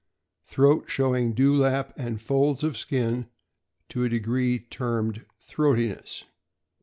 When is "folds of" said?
2.19-2.75